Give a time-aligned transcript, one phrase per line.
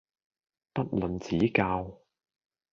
[0.73, 1.99] 不吝指教